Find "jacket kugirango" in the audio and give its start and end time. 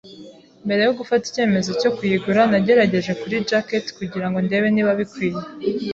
3.49-4.37